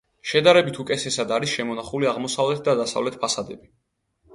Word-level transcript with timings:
შედარებით 0.29 0.79
უკეთესად 0.83 1.35
არის 1.37 1.55
შემონახული 1.59 2.13
აღმოსავლეთ 2.15 2.67
და 2.71 2.79
დასავლეთ 2.85 3.23
ფასადები. 3.27 3.77